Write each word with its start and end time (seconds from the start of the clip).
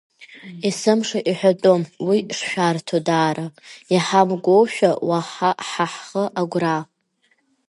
Есымша 0.69 1.19
иҳәатәым 1.29 1.81
уи 2.07 2.19
шшәарҭоу 2.37 3.01
даара, 3.07 3.47
иҳамгоушәа 3.93 4.91
уаҳа 5.09 5.51
ҳа 5.69 5.85
ҳхы 5.93 6.23
агәра… 6.41 6.77